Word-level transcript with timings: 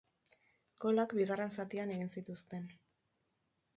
Golak 0.85 1.13
bigarren 1.19 1.53
zatian 1.57 1.93
egin 1.97 2.11
zituzten. 2.17 2.67